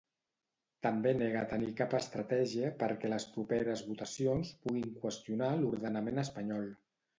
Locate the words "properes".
3.37-3.85